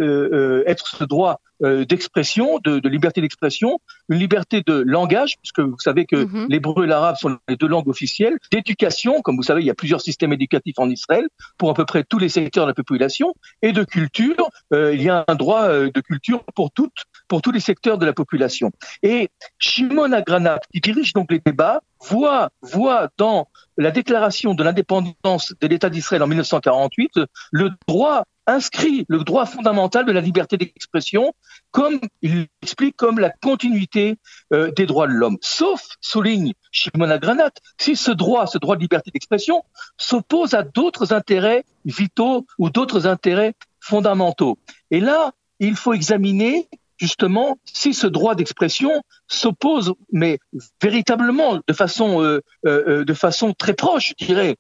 être 0.66 0.88
ce 0.88 1.04
droit 1.04 1.42
d'expression, 1.62 2.60
de, 2.64 2.80
de, 2.80 2.90
liberté 2.90 3.22
d'expression, 3.22 3.80
une 4.10 4.20
liberté 4.20 4.64
de 4.66 4.84
langage, 4.86 5.38
puisque 5.42 5.60
vous 5.60 5.80
savez 5.80 6.06
que 6.06 6.16
mm-hmm. 6.16 6.48
l'hébreu 6.50 6.86
et 6.86 6.88
l'arabe 6.88 7.16
sont 7.16 7.38
les 7.48 7.56
deux 7.56 7.68
langues 7.68 7.88
officielles, 7.88 8.38
d'éducation, 8.52 9.22
comme 9.22 9.36
vous 9.36 9.44
savez, 9.44 9.62
il 9.62 9.68
y 9.68 9.72
a 9.72 9.76
plusieurs 9.76 10.02
systèmes 10.02 10.34
éducatifs 10.34 10.78
en 10.78 10.90
Israël 10.90 11.28
pour 11.58 11.70
à 11.70 11.74
peu 11.74 11.86
près 11.86 12.04
tous 12.04 12.20
les 12.20 12.30
secteurs 12.30 12.66
de 12.66 12.72
la 12.72 12.76
population, 12.76 13.34
et 13.62 13.72
de 13.72 13.84
culture, 13.84 14.50
il 14.72 15.02
y 15.02 15.10
a 15.10 15.26
un 15.28 15.36
droit 15.36 15.68
de 15.68 16.02
culture 16.02 16.44
pour 16.56 16.72
toutes, 16.72 17.06
pour 17.28 17.42
tous 17.42 17.52
les 17.52 17.60
secteurs 17.60 17.98
de 17.98 18.06
la 18.06 18.14
population. 18.14 18.72
Et 19.04 19.30
Shimon 19.60 20.12
Agranat, 20.12 20.60
qui 20.72 20.82
dirige 20.82 21.14
donc 21.14 21.32
les 21.32 21.40
débats, 21.40 21.82
voit, 22.00 22.50
voit 22.62 23.10
dans 23.18 23.48
la 23.78 23.92
déclaration 23.92 24.54
de 24.54 24.64
l'indépendance 24.64 25.54
de 25.60 25.68
l'État 25.68 25.90
d'Israël 25.90 26.24
en 26.24 26.28
1948 26.28 27.20
le 27.52 27.70
droit 27.88 28.24
inscrit 28.48 29.06
le 29.08 29.20
droit 29.24 29.46
fondamental 29.46 30.06
de 30.06 30.12
la 30.12 30.22
liberté 30.22 30.58
d'expression, 30.58 31.34
comme 31.72 32.00
il 32.22 32.48
explique 32.64 32.96
comme 32.96 33.20
la 33.20 33.30
continuité 33.30 34.18
euh, 34.54 34.72
des 34.72 34.86
droits 34.86 35.08
de 35.08 35.12
l'homme. 35.12 35.38
Sauf, 35.42 35.86
souligne 36.02 36.54
Shimon 36.72 37.10
Agranat, 37.10 37.52
si 37.78 37.96
ce 37.96 38.12
droit, 38.12 38.48
ce 38.48 38.58
droit 38.58 38.76
de 38.76 38.82
liberté 38.82 39.12
d'expression, 39.12 39.64
s'oppose 39.98 40.54
à 40.54 40.64
d'autres 40.64 41.14
intérêts 41.14 41.66
vitaux 41.86 42.46
ou 42.58 42.70
d'autres 42.70 43.06
intérêts 43.06 43.54
fondamentaux. 43.80 44.58
Et 44.92 45.00
là, 45.00 45.34
il 45.60 45.76
faut 45.76 45.94
examiner 45.94 46.70
justement 46.98 47.58
si 47.66 47.94
ce 47.94 48.08
droit 48.08 48.36
d'expression 48.36 49.02
s'oppose, 49.28 49.94
mais 50.12 50.40
véritablement 50.82 51.60
de 51.68 51.74
façon, 51.74 52.22
euh, 52.22 52.42
euh, 52.66 52.84
euh, 52.88 53.06
de 53.06 53.14
façon 53.14 53.54
très 53.54 53.74
proche, 53.74 54.14
je 54.20 54.26
dirais, 54.26 54.56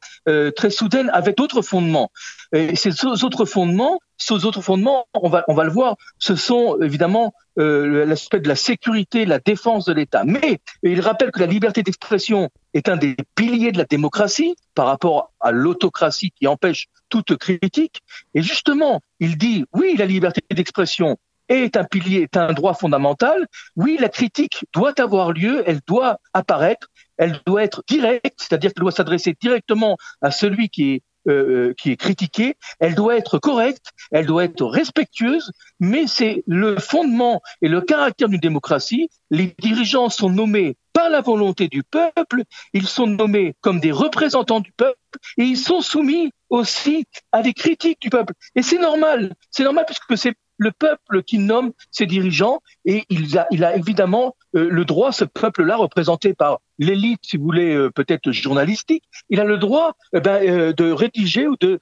très 0.55 0.69
soudaine, 0.69 1.09
avec 1.13 1.37
d'autres 1.37 1.61
fondements. 1.61 2.11
Et 2.53 2.75
ces 2.75 3.05
autres 3.05 3.45
fondements, 3.45 3.99
ces 4.17 4.45
autres 4.45 4.61
fondements, 4.61 5.05
on 5.13 5.29
va, 5.29 5.43
on 5.47 5.53
va 5.53 5.63
le 5.63 5.69
voir, 5.69 5.95
ce 6.17 6.35
sont 6.35 6.79
évidemment 6.81 7.33
l'aspect 7.55 8.39
de 8.39 8.47
la 8.47 8.55
sécurité, 8.55 9.25
la 9.25 9.39
défense 9.39 9.85
de 9.85 9.93
l'État. 9.93 10.23
Mais 10.23 10.59
il 10.83 11.01
rappelle 11.01 11.31
que 11.31 11.39
la 11.39 11.47
liberté 11.47 11.81
d'expression 11.81 12.49
est 12.73 12.89
un 12.89 12.97
des 12.97 13.15
piliers 13.35 13.71
de 13.71 13.77
la 13.77 13.85
démocratie 13.85 14.55
par 14.75 14.85
rapport 14.85 15.31
à 15.39 15.51
l'autocratie 15.51 16.31
qui 16.31 16.47
empêche 16.47 16.87
toute 17.09 17.35
critique. 17.37 18.01
Et 18.33 18.41
justement, 18.41 19.01
il 19.19 19.37
dit, 19.37 19.65
oui, 19.73 19.95
la 19.97 20.05
liberté 20.05 20.41
d'expression, 20.51 21.17
est 21.49 21.77
un 21.77 21.83
pilier, 21.83 22.23
est 22.23 22.37
un 22.37 22.53
droit 22.53 22.73
fondamental. 22.73 23.47
Oui, 23.75 23.97
la 23.99 24.09
critique 24.09 24.65
doit 24.73 24.99
avoir 24.99 25.31
lieu, 25.31 25.63
elle 25.65 25.79
doit 25.87 26.19
apparaître, 26.33 26.87
elle 27.17 27.39
doit 27.45 27.63
être 27.63 27.83
directe, 27.87 28.35
c'est-à-dire 28.37 28.73
qu'elle 28.73 28.83
doit 28.83 28.91
s'adresser 28.91 29.35
directement 29.39 29.97
à 30.21 30.31
celui 30.31 30.69
qui 30.69 30.93
est 30.93 31.01
euh, 31.27 31.73
qui 31.73 31.91
est 31.91 31.97
critiqué, 31.97 32.55
elle 32.79 32.95
doit 32.95 33.17
être 33.17 33.37
correcte, 33.37 33.91
elle 34.11 34.25
doit 34.25 34.45
être 34.45 34.65
respectueuse, 34.65 35.51
mais 35.77 36.07
c'est 36.07 36.41
le 36.47 36.79
fondement 36.79 37.41
et 37.61 37.67
le 37.67 37.81
caractère 37.81 38.29
d'une 38.29 38.39
démocratie. 38.39 39.09
Les 39.29 39.53
dirigeants 39.59 40.07
sont 40.07 40.29
nommés 40.29 40.77
par 40.93 41.09
la 41.09 41.19
volonté 41.19 41.67
du 41.67 41.83
peuple, 41.83 42.43
ils 42.71 42.87
sont 42.87 43.07
nommés 43.07 43.55
comme 43.59 43.81
des 43.81 43.91
représentants 43.91 44.61
du 44.61 44.71
peuple 44.71 44.97
et 45.37 45.43
ils 45.43 45.57
sont 45.57 45.81
soumis 45.81 46.31
aussi 46.49 47.03
à 47.33 47.41
des 47.41 47.53
critiques 47.53 48.01
du 48.01 48.09
peuple. 48.09 48.31
Et 48.55 48.61
c'est 48.61 48.79
normal, 48.79 49.35
c'est 49.51 49.65
normal 49.65 49.83
puisque 49.85 50.17
c'est 50.17 50.33
le 50.57 50.71
peuple 50.71 51.23
qui 51.23 51.37
nomme 51.37 51.71
ses 51.91 52.05
dirigeants 52.05 52.61
et 52.85 53.05
il 53.09 53.37
a, 53.37 53.75
évidemment 53.75 54.35
euh, 54.55 54.69
le 54.69 54.85
droit, 54.85 55.11
ce 55.11 55.25
peuple-là 55.25 55.77
représenté 55.77 56.33
par 56.33 56.59
l'élite, 56.79 57.19
si 57.23 57.37
vous 57.37 57.43
voulez, 57.43 57.73
euh, 57.73 57.91
peut-être 57.91 58.31
journalistique, 58.31 59.03
il 59.29 59.39
a 59.39 59.43
le 59.43 59.57
droit 59.57 59.93
eh 60.13 60.19
ben, 60.19 60.41
euh, 60.47 60.73
de 60.73 60.91
rédiger 60.91 61.47
ou 61.47 61.55
de 61.59 61.79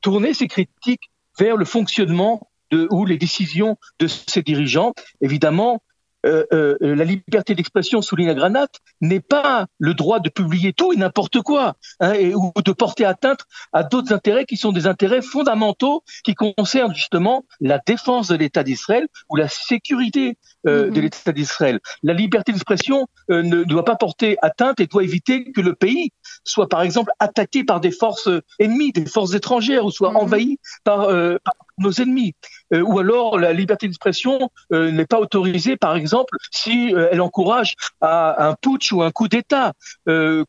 tourner 0.00 0.34
ses 0.34 0.48
critiques 0.48 1.10
vers 1.38 1.56
le 1.56 1.64
fonctionnement 1.64 2.48
de, 2.70 2.88
ou 2.90 3.04
les 3.04 3.18
décisions 3.18 3.76
de 3.98 4.06
ses 4.06 4.42
dirigeants. 4.42 4.92
Évidemment, 5.20 5.82
euh, 6.24 6.44
euh, 6.52 6.76
la 6.80 7.04
liberté 7.04 7.54
d'expression, 7.54 8.02
souligne 8.02 8.34
Granat, 8.34 8.68
n'est 9.00 9.20
pas 9.20 9.66
le 9.78 9.94
droit 9.94 10.18
de 10.18 10.28
publier 10.28 10.72
tout 10.72 10.92
et 10.92 10.96
n'importe 10.96 11.40
quoi, 11.42 11.76
hein, 12.00 12.12
et, 12.14 12.34
ou 12.34 12.52
de 12.64 12.72
porter 12.72 13.04
atteinte 13.04 13.40
à 13.72 13.82
d'autres 13.82 14.12
intérêts 14.12 14.44
qui 14.44 14.56
sont 14.56 14.72
des 14.72 14.86
intérêts 14.86 15.22
fondamentaux 15.22 16.02
qui 16.24 16.34
concernent 16.34 16.94
justement 16.94 17.44
la 17.60 17.78
défense 17.86 18.28
de 18.28 18.36
l'État 18.36 18.64
d'Israël 18.64 19.06
ou 19.30 19.36
la 19.36 19.48
sécurité 19.48 20.36
euh, 20.66 20.90
de 20.90 20.96
mhm. 20.96 21.02
l'État 21.02 21.32
d'Israël. 21.32 21.80
La 22.02 22.12
liberté 22.12 22.52
d'expression 22.52 23.06
ne 23.28 23.64
doit 23.64 23.84
pas 23.84 23.96
porter 23.96 24.36
atteinte 24.42 24.80
et 24.80 24.86
doit 24.86 25.04
éviter 25.04 25.52
que 25.52 25.60
le 25.60 25.74
pays 25.74 26.10
soit 26.44 26.68
par 26.68 26.82
exemple 26.82 27.12
attaqué 27.18 27.64
par 27.64 27.80
des 27.80 27.90
forces 27.90 28.28
ennemies, 28.58 28.92
des 28.92 29.06
forces 29.06 29.34
étrangères, 29.34 29.84
ou 29.84 29.90
soit 29.90 30.10
mhm. 30.10 30.16
envahi 30.16 30.58
par, 30.84 31.06
par 31.06 31.54
nos 31.78 31.92
ennemis. 31.92 32.34
Euh, 32.72 32.80
ou 32.80 32.98
alors 32.98 33.38
la 33.38 33.52
liberté 33.52 33.86
d'expression 33.86 34.50
euh, 34.72 34.90
n'est 34.90 35.06
pas 35.06 35.20
autorisée, 35.20 35.76
par 35.76 35.96
exemple, 35.96 36.36
si 36.50 36.94
euh, 36.94 37.08
elle 37.12 37.20
encourage 37.20 37.74
à 38.00 38.48
un 38.48 38.54
putsch 38.54 38.92
ou 38.92 39.02
un 39.02 39.10
coup 39.10 39.28
d'État 39.28 39.72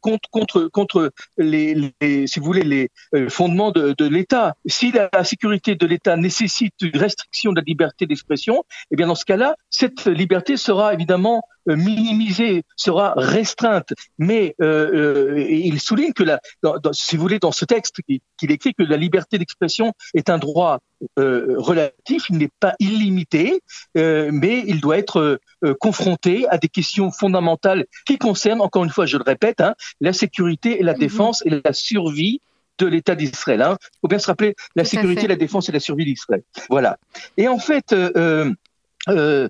contre 0.02 0.30
contre 0.30 0.68
contre 0.68 1.12
les, 1.38 1.94
les, 2.02 2.28
si 2.28 2.40
vous 2.40 2.46
voulez 2.46 2.64
les 2.64 3.30
fondements 3.30 3.72
de, 3.72 3.94
de 3.98 4.06
l'État. 4.06 4.56
Si 4.66 4.92
la, 4.92 5.10
sécurité 5.24 5.76
de 5.76 5.86
l'État 5.86 6.16
nécessite 6.16 6.74
une 6.82 6.98
restriction 6.98 7.52
de 7.52 7.58
la 7.58 7.64
liberté 7.64 8.06
d'expression, 8.06 8.64
eh 8.92 8.96
bien 8.96 9.08
dans 9.08 9.16
ce 9.16 9.26
cas-là, 9.26 9.56
cette 9.70 10.06
liberté 10.06 10.58
sera 10.58 10.94
évidemment 10.94 11.44
minimisée, 11.76 12.64
sera 12.76 13.14
restreinte. 13.18 13.94
Mais 14.18 14.56
euh, 14.62 15.46
il 15.50 15.80
souligne 15.80 16.14
que, 16.14 16.24
la, 16.24 16.40
si 16.94 17.16
vous 17.16 17.22
voulez, 17.22 17.40
dans 17.40 17.52
ce 17.52 17.66
texte 17.66 17.98
qu'il 18.38 18.52
écrit, 18.52 18.74
que 18.74 18.84
la 18.84 18.98
liberté 18.98 19.38
d'expression 19.38 19.94
est 20.14 20.30
un 20.30 20.38
droit 20.38 20.80
euh, 21.20 21.56
il 22.10 22.38
n'est 22.38 22.50
pas 22.60 22.76
illimité, 22.80 23.62
euh, 23.98 24.30
mais 24.32 24.64
il 24.68 24.82
doit 24.82 24.98
être 24.98 25.40
euh, 25.64 25.74
confronté 25.80 26.48
à 26.50 26.58
des 26.58 26.68
questions 26.68 27.12
fondamentales 27.12 27.86
qui 28.06 28.18
concernent, 28.18 28.62
encore 28.62 28.84
une 28.84 28.90
fois, 28.90 29.06
je 29.06 29.18
le 29.18 29.24
répète, 29.24 29.62
hein, 29.62 29.76
la 30.02 30.14
sécurité 30.14 30.80
et 30.80 30.84
la 30.84 30.94
mhm. 30.94 31.00
défense 31.00 31.44
et 31.46 31.62
la 31.64 31.74
survie 31.74 32.42
de 32.80 32.86
l'État 32.86 33.16
d'Israël. 33.16 33.60
Il 33.60 33.72
hein. 33.72 33.78
faut 34.02 34.08
bien 34.08 34.20
se 34.20 34.28
rappeler 34.28 34.56
la 34.76 34.86
sécurité, 34.86 35.28
la 35.28 35.36
défense 35.36 35.70
et 35.70 35.72
la 35.72 35.80
survie 35.80 36.06
d'Israël. 36.06 36.44
Voilà. 36.70 36.98
Et 37.38 37.48
en 37.48 37.58
fait, 37.58 37.94
euh, 37.94 38.54
euh, 39.10 39.50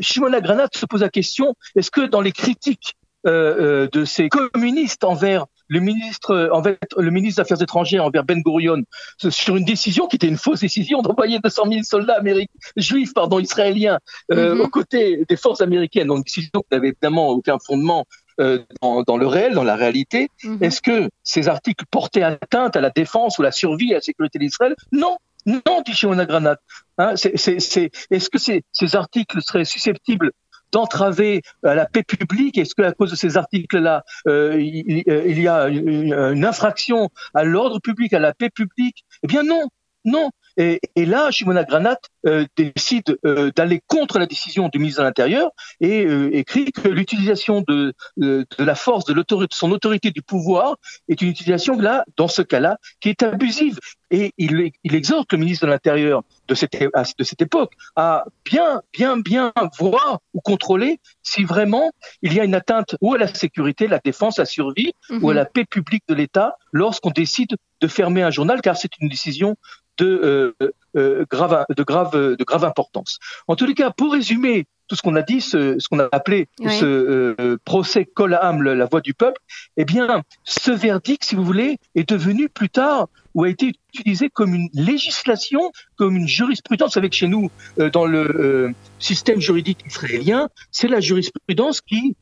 Shimon 0.00 0.32
Agranat 0.32 0.68
se 0.74 0.86
pose 0.86 1.00
la 1.00 1.08
question 1.08 1.54
est-ce 1.74 1.90
que 1.90 2.02
dans 2.02 2.20
les 2.20 2.32
critiques 2.32 2.94
de 3.24 4.04
ces 4.04 4.28
communistes 4.28 5.02
envers 5.02 5.46
le 5.68 5.80
ministre, 5.80 6.50
en 6.52 6.62
fait, 6.62 6.78
le 6.96 7.10
ministre 7.10 7.42
des 7.42 7.42
Affaires 7.42 7.62
étrangères 7.62 8.04
envers 8.04 8.24
Ben 8.24 8.40
Gurion 8.42 8.82
sur 9.18 9.56
une 9.56 9.64
décision 9.64 10.06
qui 10.06 10.16
était 10.16 10.28
une 10.28 10.36
fausse 10.36 10.60
décision 10.60 11.02
d'envoyer 11.02 11.38
200 11.40 11.62
000 11.68 11.82
soldats 11.82 12.18
américains, 12.18 12.52
juifs, 12.76 13.12
pardon, 13.14 13.38
israéliens, 13.38 13.98
euh, 14.32 14.54
mhm. 14.54 14.60
aux 14.60 14.68
côtés 14.68 15.24
des 15.28 15.36
forces 15.36 15.60
américaines. 15.60 16.08
Donc, 16.08 16.18
une 16.18 16.22
décision 16.24 16.60
qui 16.60 16.66
n'avait 16.72 16.88
évidemment 16.88 17.28
aucun 17.30 17.58
fondement 17.58 18.06
euh, 18.40 18.58
dans, 18.82 19.02
dans, 19.02 19.16
le 19.16 19.26
réel, 19.26 19.54
dans 19.54 19.64
la 19.64 19.76
réalité. 19.76 20.28
Mhm. 20.44 20.58
Est-ce 20.62 20.82
que 20.82 21.08
ces 21.22 21.48
articles 21.48 21.84
portaient 21.90 22.22
atteinte 22.22 22.76
à 22.76 22.80
la 22.80 22.90
défense 22.90 23.38
ou 23.38 23.42
la 23.42 23.52
survie 23.52 23.92
à 23.92 23.96
la 23.96 24.00
sécurité 24.00 24.38
d'Israël? 24.38 24.74
Non. 24.92 25.16
Non, 25.46 25.80
dit 25.86 25.94
Shimon 25.94 26.24
Granat. 26.24 26.56
Hein, 26.98 27.14
Est-ce 27.14 28.30
que 28.30 28.38
ces, 28.38 28.64
ces 28.72 28.96
articles 28.96 29.40
seraient 29.40 29.64
susceptibles 29.64 30.32
d'entraver 30.76 31.40
euh, 31.64 31.74
la 31.74 31.86
paix 31.86 32.02
publique 32.02 32.58
Est-ce 32.58 32.74
qu'à 32.74 32.92
cause 32.92 33.10
de 33.10 33.16
ces 33.16 33.38
articles-là, 33.38 34.04
euh, 34.28 34.60
il, 34.60 35.04
il, 35.06 35.40
y 35.40 35.48
a 35.48 35.68
une, 35.68 36.44
infraction 36.44 37.08
à 37.32 37.44
l'ordre 37.44 37.80
public, 37.80 38.12
à 38.12 38.18
la 38.18 38.34
paix 38.34 38.50
publique? 38.50 39.06
Eh 39.22 39.26
bien 39.26 39.42
non, 39.42 39.62
non. 40.04 40.30
Et, 40.56 40.80
et 40.94 41.04
là, 41.04 41.30
Shimona 41.30 41.64
Granat 41.64 41.98
euh, 42.26 42.46
décide 42.56 43.18
euh, 43.24 43.50
d'aller 43.54 43.82
contre 43.86 44.18
la 44.18 44.26
décision 44.26 44.68
du 44.68 44.78
ministre 44.78 45.02
de 45.02 45.06
l'Intérieur 45.06 45.50
et 45.80 46.04
euh, 46.04 46.34
écrit 46.34 46.72
que 46.72 46.88
l'utilisation 46.88 47.62
de, 47.66 47.94
de, 48.16 48.46
la 48.58 48.74
force, 48.74 49.04
de, 49.04 49.12
de 49.14 49.46
son 49.50 49.70
autorité 49.70 50.10
du 50.10 50.22
pouvoir 50.22 50.76
est 51.08 51.20
une 51.20 51.28
utilisation 51.28 51.78
là, 51.78 52.04
dans 52.16 52.28
ce 52.28 52.42
cas-là, 52.42 52.78
qui 53.00 53.10
est 53.10 53.22
abusive. 53.22 53.78
Et 54.10 54.32
il, 54.38 54.70
il 54.84 54.94
exhorte 54.94 55.32
le 55.32 55.38
ministre 55.38 55.66
de 55.66 55.70
l'Intérieur 55.70 56.22
de 56.48 56.54
cette, 56.54 56.72
de 56.80 57.24
cette 57.24 57.42
époque 57.42 57.72
à 57.96 58.24
bien, 58.44 58.82
bien, 58.92 59.16
bien 59.16 59.52
voir 59.78 60.20
ou 60.32 60.40
contrôler 60.40 61.00
si 61.22 61.44
vraiment 61.44 61.90
il 62.22 62.32
y 62.32 62.40
a 62.40 62.44
une 62.44 62.54
atteinte 62.54 62.96
ou 63.00 63.14
à 63.14 63.18
la 63.18 63.32
sécurité, 63.32 63.88
la 63.88 63.98
défense, 63.98 64.38
la 64.38 64.44
survie, 64.44 64.92
ou 65.10 65.28
à 65.28 65.32
mhm. 65.32 65.36
la 65.36 65.44
paix 65.44 65.64
publique 65.64 66.04
de 66.08 66.14
l'État 66.14 66.56
lorsqu'on 66.72 67.10
décide 67.10 67.56
de 67.80 67.88
fermer 67.88 68.22
un 68.22 68.30
journal, 68.30 68.60
car 68.62 68.76
c'est 68.76 68.90
une 69.00 69.08
décision 69.08 69.56
de, 69.98 70.54
euh, 70.62 70.72
euh, 70.96 71.24
grave, 71.30 71.64
de, 71.74 71.82
grave, 71.82 72.36
de 72.36 72.44
grave 72.44 72.64
importance. 72.64 73.18
En 73.48 73.56
tous 73.56 73.66
les 73.66 73.74
cas, 73.74 73.90
pour 73.90 74.12
résumer 74.12 74.66
tout 74.88 74.94
ce 74.94 75.02
qu'on 75.02 75.16
a 75.16 75.22
dit, 75.22 75.40
ce, 75.40 75.78
ce 75.78 75.88
qu'on 75.88 75.98
a 75.98 76.08
appelé 76.12 76.48
ce 76.60 76.84
euh, 76.84 77.56
procès 77.64 78.04
Colham, 78.04 78.62
la 78.62 78.84
voix 78.86 79.00
du 79.00 79.14
peuple, 79.14 79.40
eh 79.76 79.84
bien, 79.84 80.22
ce 80.44 80.70
verdict, 80.70 81.24
si 81.24 81.34
vous 81.34 81.44
voulez, 81.44 81.78
est 81.96 82.08
devenu 82.08 82.48
plus 82.48 82.68
tard 82.68 83.08
ou 83.34 83.44
a 83.44 83.48
été 83.48 83.72
utilisé 83.92 84.30
comme 84.30 84.54
une 84.54 84.68
législation, 84.72 85.72
comme 85.96 86.16
une 86.16 86.28
jurisprudence. 86.28 86.94
Que 86.94 87.10
chez 87.10 87.26
nous, 87.26 87.50
dans 87.92 88.06
le 88.06 88.72
système 89.00 89.40
juridique 89.40 89.80
israélien, 89.86 90.48
c'est 90.70 90.88
la 90.88 91.00
jurisprudence 91.00 91.80
qui, 91.80 92.16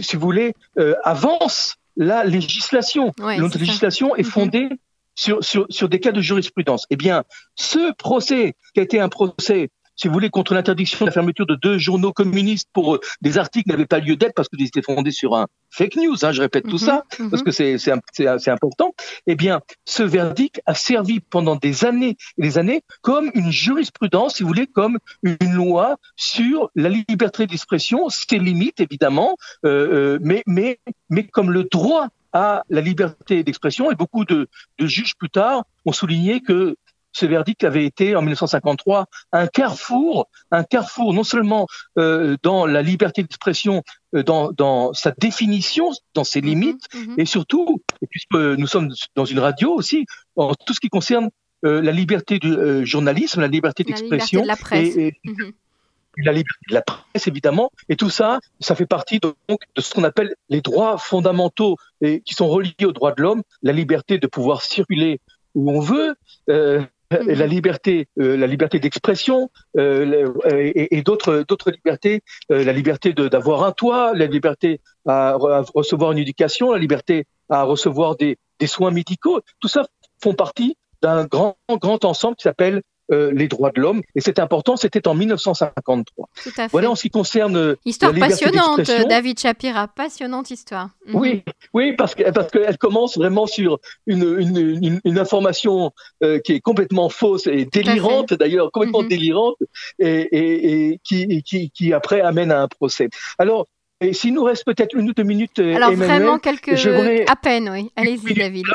si 0.00 0.16
vous 0.16 0.22
voulez, 0.22 0.54
avance 1.04 1.76
la 1.98 2.24
législation. 2.24 3.12
Notre 3.18 3.58
législation 3.58 4.16
est 4.16 4.22
mhm. 4.22 4.30
fondée 4.30 4.68
sur, 5.18 5.42
sur, 5.42 5.66
sur 5.68 5.88
des 5.88 5.98
cas 5.98 6.12
de 6.12 6.20
jurisprudence. 6.20 6.86
Eh 6.90 6.96
bien, 6.96 7.24
ce 7.56 7.92
procès 7.94 8.54
qui 8.72 8.80
a 8.80 8.82
été 8.84 9.00
un 9.00 9.08
procès 9.08 9.70
si 9.98 10.06
vous 10.06 10.14
voulez, 10.14 10.30
contre 10.30 10.54
l'interdiction 10.54 11.04
de 11.04 11.06
la 11.06 11.12
fermeture 11.12 11.44
de 11.44 11.56
deux 11.56 11.76
journaux 11.76 12.12
communistes 12.12 12.68
pour 12.72 12.94
euh, 12.94 13.00
des 13.20 13.36
articles 13.36 13.64
qui 13.64 13.70
n'avaient 13.70 13.84
pas 13.84 13.98
lieu 13.98 14.14
d'être 14.14 14.32
parce 14.32 14.48
qu'ils 14.48 14.64
étaient 14.64 14.80
fondés 14.80 15.10
sur 15.10 15.34
un 15.34 15.48
fake 15.70 15.96
news, 15.96 16.24
hein, 16.24 16.30
je 16.30 16.40
répète 16.40 16.62
tout 16.62 16.72
mhm, 16.72 16.78
ça, 16.78 17.02
mhm. 17.18 17.30
parce 17.30 17.42
que 17.42 17.50
c'est 17.50 18.48
important, 18.48 18.94
eh 19.26 19.34
bien, 19.34 19.60
ce 19.86 20.04
verdict 20.04 20.62
a 20.66 20.74
servi 20.74 21.18
pendant 21.18 21.56
des 21.56 21.84
années 21.84 22.16
et 22.38 22.42
des 22.42 22.58
années 22.58 22.82
comme 23.02 23.32
une 23.34 23.50
jurisprudence, 23.50 24.36
si 24.36 24.44
vous 24.44 24.48
voulez, 24.48 24.68
comme 24.68 24.98
une 25.24 25.52
loi 25.52 25.96
sur 26.14 26.70
la 26.76 26.90
liberté 26.90 27.48
d'expression, 27.48 28.08
ses 28.08 28.38
limites, 28.38 28.78
évidemment, 28.78 29.36
euh, 29.64 30.14
euh, 30.14 30.18
mais, 30.22 30.44
mais, 30.46 30.78
mais 31.10 31.24
comme 31.24 31.50
le 31.50 31.64
droit 31.64 32.06
à 32.32 32.64
la 32.68 32.80
liberté 32.80 33.42
d'expression 33.42 33.90
et 33.90 33.94
beaucoup 33.94 34.24
de, 34.24 34.48
de, 34.78 34.86
juges 34.86 35.14
plus 35.16 35.30
tard 35.30 35.64
ont 35.86 35.92
souligné 35.92 36.40
que 36.40 36.76
ce 37.12 37.26
verdict 37.26 37.64
avait 37.64 37.84
été 37.84 38.14
en 38.14 38.20
1953 38.20 39.06
un 39.32 39.46
carrefour, 39.46 40.28
un 40.50 40.62
carrefour 40.62 41.14
non 41.14 41.24
seulement 41.24 41.66
euh, 41.98 42.36
dans 42.42 42.66
la 42.66 42.82
liberté 42.82 43.22
d'expression, 43.22 43.82
euh, 44.14 44.22
dans, 44.22 44.52
dans, 44.52 44.92
sa 44.92 45.12
définition, 45.12 45.90
dans 46.14 46.24
ses 46.24 46.40
mhm, 46.40 46.46
limites, 46.48 46.94
mhm. 46.94 47.14
et 47.18 47.24
surtout, 47.24 47.82
puisque 48.10 48.34
nous 48.34 48.66
sommes 48.66 48.92
dans 49.16 49.24
une 49.24 49.38
radio 49.38 49.72
aussi, 49.72 50.06
en 50.36 50.54
tout 50.54 50.74
ce 50.74 50.80
qui 50.80 50.88
concerne 50.88 51.30
euh, 51.64 51.80
la 51.82 51.92
liberté 51.92 52.38
du 52.38 52.86
journalisme, 52.86 53.40
la 53.40 53.48
liberté 53.48 53.84
d'expression, 53.84 54.44
la 54.44 54.56
presse. 54.56 54.96
Et, 54.96 55.14
mhm. 55.24 55.52
La 56.24 56.32
liberté 56.32 56.60
de 56.68 56.74
la 56.74 56.82
presse 56.82 57.26
évidemment, 57.26 57.70
et 57.88 57.96
tout 57.96 58.10
ça, 58.10 58.40
ça 58.60 58.74
fait 58.74 58.86
partie 58.86 59.20
de 59.20 59.34
ce 59.78 59.94
qu'on 59.94 60.04
appelle 60.04 60.34
les 60.48 60.60
droits 60.60 60.98
fondamentaux 60.98 61.76
et 62.00 62.20
qui 62.20 62.34
sont 62.34 62.48
reliés 62.48 62.84
aux 62.84 62.92
droits 62.92 63.12
de 63.12 63.22
l'homme, 63.22 63.42
la 63.62 63.72
liberté 63.72 64.18
de 64.18 64.26
pouvoir 64.26 64.62
circuler 64.62 65.20
où 65.54 65.70
on 65.70 65.80
veut, 65.80 66.14
euh, 66.50 66.82
la 67.10 67.46
liberté, 67.46 68.06
euh, 68.20 68.36
la 68.36 68.46
liberté 68.46 68.78
d'expression 68.78 69.50
euh, 69.78 70.30
et, 70.50 71.02
d'autres 71.02 71.70
libertés, 71.70 72.22
la 72.50 72.72
liberté 72.72 73.14
d'avoir 73.14 73.64
un 73.64 73.72
toit, 73.72 74.12
la 74.14 74.26
liberté 74.26 74.80
à, 75.06 75.36
recevoir 75.74 76.12
une 76.12 76.18
éducation, 76.18 76.72
la 76.72 76.78
liberté 76.78 77.24
à 77.48 77.62
recevoir 77.62 78.16
des, 78.16 78.36
soins 78.66 78.90
médicaux. 78.90 79.40
Tout 79.60 79.68
ça 79.68 79.86
font 80.22 80.34
partie 80.34 80.76
d'un 81.00 81.24
grand 81.24 81.56
ensemble 82.04 82.36
qui 82.36 82.42
s'appelle 82.42 82.82
euh, 83.10 83.32
les 83.32 83.48
droits 83.48 83.70
de 83.70 83.80
l'homme. 83.80 84.02
Et 84.14 84.20
c'est 84.20 84.38
important, 84.38 84.76
c'était 84.76 85.08
en 85.08 85.14
1953. 85.14 86.28
Tout 86.42 86.48
à 86.48 86.52
fait. 86.52 86.68
Voilà 86.70 86.90
en 86.90 86.94
ce 86.94 87.02
qui 87.02 87.10
concerne 87.10 87.56
euh, 87.56 87.76
histoire 87.86 88.12
passionnante, 88.14 88.82
David 89.08 89.40
Shapira, 89.40 89.88
passionnante 89.88 90.50
histoire. 90.50 90.90
Mhm. 91.06 91.14
Oui, 91.16 91.42
oui, 91.72 91.94
parce 91.96 92.14
que 92.14 92.30
parce 92.30 92.50
qu'elle 92.50 92.76
commence 92.76 93.16
vraiment 93.16 93.46
sur 93.46 93.78
une 94.06 94.36
une, 94.38 95.00
une, 95.04 95.18
information 95.18 95.92
euh, 96.22 96.38
qui 96.38 96.52
est 96.52 96.60
complètement 96.60 97.08
fausse 97.08 97.46
et 97.46 97.64
délirante 97.64 98.34
d'ailleurs, 98.34 98.70
complètement 98.72 99.02
mhm. 99.02 99.08
délirante 99.08 99.56
et, 99.98 100.08
et, 100.08 100.90
et 100.90 101.00
qui, 101.02 101.42
qui 101.42 101.70
qui 101.70 101.92
après 101.94 102.20
amène 102.20 102.52
à 102.52 102.60
un 102.60 102.68
procès. 102.68 103.08
Alors 103.38 103.66
et 104.00 104.12
s'il 104.12 104.34
nous 104.34 104.44
reste 104.44 104.64
peut-être 104.64 104.94
une 104.94 105.08
ou 105.08 105.12
deux 105.12 105.24
minutes, 105.24 105.58
alors 105.58 105.92
vraiment 105.92 106.38
quelques 106.38 106.86
à 107.26 107.36
peine, 107.36 107.70
oui. 107.70 107.90
Allez-y, 107.96 108.34
David. 108.34 108.66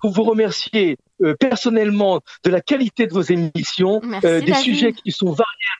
Pour 0.00 0.12
vous 0.12 0.24
remercier 0.24 0.98
euh, 1.22 1.34
personnellement 1.38 2.20
de 2.44 2.50
la 2.50 2.60
qualité 2.60 3.06
de 3.06 3.12
vos 3.12 3.22
émissions, 3.22 4.00
euh, 4.24 4.40
des 4.40 4.54
sujets 4.54 4.92
qui 4.92 5.12
sont 5.12 5.30
variés 5.30 5.74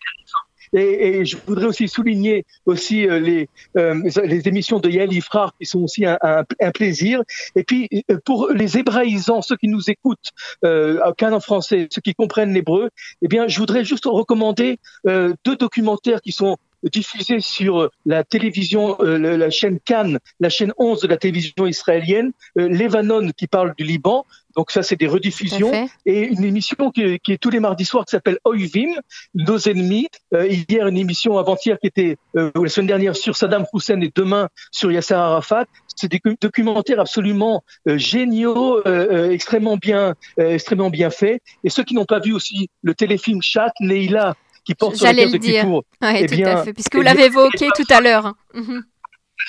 et, 0.75 1.19
et, 1.19 1.25
je 1.25 1.37
voudrais 1.47 1.67
aussi 1.67 1.89
souligner 1.89 2.45
aussi 2.67 3.07
euh, 3.07 3.21
les, 3.21 3.49
les 3.75 4.49
émissions 4.49 4.81
de 4.81 4.91
Yael 4.91 5.13
Ifrar 5.13 5.55
qui 5.59 5.67
sont 5.67 5.83
aussi 5.83 6.05
un, 6.05 6.19
un, 6.23 6.45
un, 6.61 6.71
plaisir. 6.73 7.23
Et 7.55 7.63
puis 7.63 7.89
pour 8.25 8.51
les 8.51 8.79
hébraïsants, 8.79 9.43
ceux 9.43 9.57
qui 9.57 9.69
nous 9.69 9.89
écoutent, 9.89 10.33
euh, 10.65 11.01
en 11.05 11.41
français, 11.41 11.89
ceux 11.91 12.01
qui 12.01 12.15
comprennent 12.15 12.53
l'hébreu, 12.53 12.91
eh 13.23 13.29
bien, 13.29 13.47
je 13.49 13.59
voudrais 13.59 13.85
juste 13.85 14.05
recommander 14.05 14.79
deux 15.05 15.57
documentaires 15.59 16.21
qui 16.21 16.33
sont 16.33 16.59
diffusés 16.83 17.41
sur 17.41 17.91
la 18.05 18.25
télévision, 18.25 18.99
la 19.01 19.49
chaîne 19.51 19.81
Cannes, 19.81 20.19
la 20.39 20.51
chaîne 20.51 20.73
11 20.77 21.01
de 21.01 21.09
la 21.09 21.17
télévision 21.17 21.67
israélienne, 21.67 22.33
Lebanon 22.57 23.31
qui 23.37 23.47
parle 23.47 23.75
du 23.79 23.85
Liban, 23.85 24.27
donc 24.57 24.71
ça, 24.71 24.83
c'est 24.83 24.97
des 24.97 25.07
rediffusions 25.07 25.89
et 26.07 26.23
une 26.23 26.45
émission 26.45 26.91
qui, 26.91 27.19
qui, 27.21 27.33
est 27.33 27.39
tous 27.39 27.51
les 27.51 27.61
mardis 27.61 27.85
soirs 27.85 28.05
qui 28.05 28.13
s'appelle 28.13 28.39
Oivim, 28.45 28.95
nos 29.35 29.59
ennemis. 29.59 30.09
Euh, 30.33 30.47
hier, 30.47 30.87
une 30.87 30.97
émission 30.97 31.39
avant-hier 31.39 31.79
qui 31.81 31.89
était 31.89 32.17
euh, 32.37 32.51
la 32.55 32.69
semaine 32.69 32.87
dernière 32.87 33.17
sur 33.17 33.37
Saddam 33.37 33.67
Hussein 33.73 34.01
et 34.01 34.13
demain 34.15 34.49
sur 34.71 34.93
Yasser 34.93 35.15
Arafat. 35.15 35.67
C'est 35.97 36.11
des 36.11 36.21
documentaires 36.41 37.01
absolument 37.01 37.63
euh, 37.89 37.99
géniaux, 37.99 38.81
euh, 38.87 39.31
extrêmement 39.31 39.77
bien, 39.77 40.15
extrêmement 40.37 40.91
bien 40.91 41.11
faits. 41.11 41.41
Et 41.65 41.71
ceux 41.71 41.85
qui 41.85 41.95
n'ont 41.95 42.05
pas 42.05 42.21
vu 42.21 42.33
aussi 42.33 42.69
le 42.83 42.95
téléfilm 42.95 43.43
Chat 43.43 43.73
Neila 43.81 44.35
qui 44.65 44.75
porte 44.75 44.97
sur 44.97 45.07
le 45.07 45.33
de 45.33 45.37
dire. 45.37 45.67
Ouais, 45.67 45.83
eh 46.23 46.27
tout 46.27 46.37
bien, 46.37 46.57
à 46.57 46.65
fait, 46.65 46.73
puisque 46.73 46.95
vous 46.95 47.03
l'avez 47.03 47.27
évoqué 47.27 47.69
tout 47.77 47.85
à 47.91 48.01
l'heure. 48.01 48.35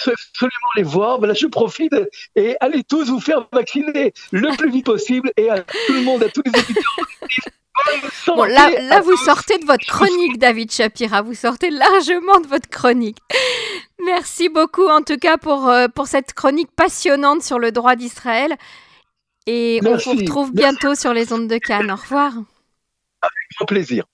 Absolument 0.06 0.72
les 0.76 0.84
voir. 0.84 1.20
Voilà, 1.20 1.34
je 1.34 1.48
profite 1.48 1.94
et 2.36 2.56
allez 2.60 2.84
tous 2.84 3.10
vous 3.10 3.20
faire 3.20 3.48
vacciner 3.52 4.14
le 4.32 4.56
plus 4.58 4.70
vite 4.70 4.86
possible 4.86 5.32
et 5.38 5.50
à 5.50 5.62
tout 5.62 5.94
le 5.94 6.02
monde, 6.02 6.24
à 6.24 6.30
tous 6.30 6.42
les 6.46 6.60
étudiants. 6.60 6.82
Bon, 8.28 8.44
là, 8.44 8.70
là 8.82 9.02
vous 9.02 9.16
sortez 9.18 9.58
de 9.58 9.66
votre 9.66 9.86
chronique, 9.86 10.40
David 10.40 10.72
Shapira. 10.72 11.22
Vous 11.22 11.34
sortez 11.34 11.70
largement 11.70 12.40
de 12.40 12.48
votre 12.48 12.70
chronique. 12.70 13.18
Merci 14.04 14.50
beaucoup, 14.50 14.88
en 14.88 15.02
tout 15.02 15.18
cas, 15.18 15.38
pour, 15.38 15.68
euh, 15.68 15.88
pour 15.88 16.08
cette 16.08 16.34
chronique 16.34 16.72
passionnante 16.76 17.44
sur 17.44 17.60
le 17.60 17.72
droit 17.72 17.96
d'Israël. 17.96 18.56
Et 19.46 19.80
Merci. 19.84 20.10
on 20.10 20.14
vous 20.14 20.20
retrouve 20.22 20.52
bientôt 20.54 20.90
Merci. 20.90 21.02
sur 21.02 21.14
les 21.14 21.34
ondes 21.34 21.48
de 21.48 21.58
Cannes. 21.58 21.92
Au 21.92 21.96
revoir. 21.96 22.34
Avec 23.22 23.34
grand 23.58 23.66
plaisir. 23.66 24.06